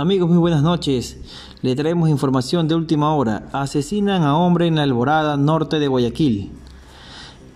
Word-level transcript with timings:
Amigos, 0.00 0.28
muy 0.28 0.38
buenas 0.38 0.62
noches. 0.62 1.16
Le 1.60 1.74
traemos 1.74 2.08
información 2.08 2.68
de 2.68 2.76
última 2.76 3.12
hora. 3.16 3.48
Asesinan 3.52 4.22
a 4.22 4.36
hombre 4.36 4.68
en 4.68 4.76
la 4.76 4.84
Alborada, 4.84 5.36
norte 5.36 5.80
de 5.80 5.88
Guayaquil. 5.88 6.52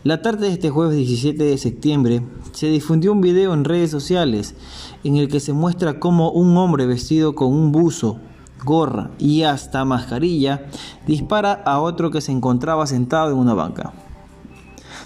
La 0.02 0.22
tarde 0.22 0.48
de 0.48 0.54
este 0.54 0.68
jueves 0.68 0.96
17 0.96 1.40
de 1.40 1.56
septiembre 1.56 2.20
se 2.50 2.66
difundió 2.66 3.12
un 3.12 3.20
video 3.20 3.54
en 3.54 3.62
redes 3.62 3.92
sociales 3.92 4.56
en 5.05 5.18
el 5.18 5.28
que 5.28 5.38
se 5.38 5.52
muestra 5.52 6.00
cómo 6.00 6.32
un 6.32 6.56
hombre 6.56 6.84
vestido 6.84 7.36
con 7.36 7.52
un 7.52 7.70
buzo, 7.70 8.18
gorra 8.64 9.12
y 9.20 9.45
hasta 9.45 9.84
mascarilla 9.84 10.66
dispara 11.06 11.52
a 11.52 11.79
otro 11.79 12.11
que 12.11 12.20
se 12.20 12.32
encontraba 12.32 12.88
sentado 12.88 13.30
en 13.30 13.38
una 13.38 13.54
banca. 13.54 13.93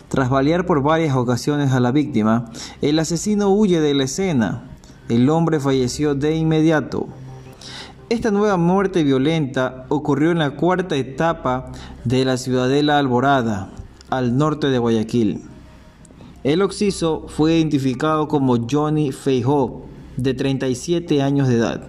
Tras 0.08 0.30
balear 0.30 0.64
por 0.64 0.82
varias 0.82 1.14
ocasiones 1.14 1.72
a 1.72 1.80
la 1.80 1.92
víctima, 1.92 2.50
el 2.80 2.98
asesino 2.98 3.50
huye 3.50 3.82
de 3.82 3.92
la 3.92 4.04
escena. 4.04 4.70
El 5.10 5.28
hombre 5.28 5.60
falleció 5.60 6.14
de 6.14 6.34
inmediato. 6.34 7.06
Esta 8.08 8.30
nueva 8.30 8.56
muerte 8.56 9.02
violenta 9.02 9.84
ocurrió 9.88 10.30
en 10.30 10.38
la 10.38 10.52
cuarta 10.52 10.94
etapa 10.94 11.72
de 12.04 12.24
la 12.24 12.36
Ciudadela 12.36 13.00
Alborada, 13.00 13.72
al 14.10 14.38
norte 14.38 14.68
de 14.68 14.78
Guayaquil. 14.78 15.42
El 16.44 16.62
occiso 16.62 17.26
fue 17.26 17.56
identificado 17.56 18.28
como 18.28 18.64
Johnny 18.70 19.10
Feijó, 19.10 19.86
de 20.16 20.34
37 20.34 21.20
años 21.20 21.48
de 21.48 21.56
edad, 21.56 21.88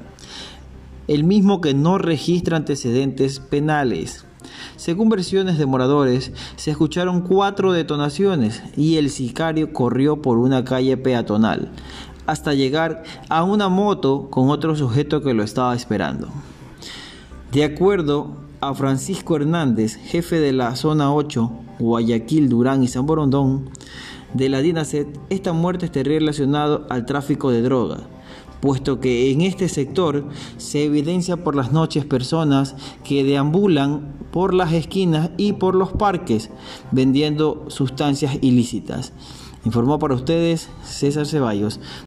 el 1.07 1.23
mismo 1.23 1.61
que 1.61 1.75
no 1.75 1.99
registra 1.99 2.57
antecedentes 2.57 3.39
penales. 3.39 4.25
Según 4.75 5.09
versiones 5.09 5.59
de 5.59 5.67
moradores, 5.67 6.31
se 6.55 6.71
escucharon 6.71 7.21
cuatro 7.21 7.73
detonaciones 7.73 8.63
y 8.75 8.97
el 8.97 9.11
sicario 9.11 9.71
corrió 9.71 10.19
por 10.19 10.39
una 10.39 10.63
calle 10.63 10.97
peatonal 10.97 11.69
hasta 12.27 12.53
llegar 12.53 13.03
a 13.29 13.43
una 13.43 13.69
moto 13.69 14.27
con 14.29 14.49
otro 14.49 14.75
sujeto 14.75 15.21
que 15.21 15.33
lo 15.33 15.43
estaba 15.43 15.75
esperando. 15.75 16.27
De 17.51 17.63
acuerdo 17.63 18.35
a 18.59 18.73
Francisco 18.73 19.37
Hernández, 19.37 19.95
jefe 19.95 20.39
de 20.39 20.51
la 20.51 20.75
zona 20.75 21.13
8, 21.13 21.51
Guayaquil, 21.79 22.49
Durán 22.49 22.83
y 22.83 22.87
San 22.87 23.05
Borondón, 23.05 23.69
de 24.33 24.49
la 24.49 24.59
DINASET, 24.59 25.07
esta 25.29 25.53
muerte 25.53 25.85
está 25.85 26.03
relacionada 26.03 26.85
al 26.89 27.05
tráfico 27.05 27.49
de 27.49 27.61
droga, 27.61 27.99
puesto 28.59 28.99
que 28.99 29.31
en 29.31 29.41
este 29.41 29.69
sector 29.69 30.25
se 30.57 30.83
evidencia 30.83 31.37
por 31.37 31.55
las 31.55 31.71
noches 31.71 32.05
personas 32.05 32.75
que 33.03 33.23
deambulan 33.23 34.17
por 34.31 34.53
las 34.53 34.73
esquinas 34.73 35.29
y 35.37 35.53
por 35.53 35.75
los 35.75 35.91
parques 35.91 36.49
vendiendo 36.91 37.65
sustancias 37.69 38.37
ilícitas. 38.41 39.13
Informó 39.65 39.99
para 39.99 40.15
ustedes 40.15 40.69
César 40.83 41.25
Ceballos. 41.25 41.79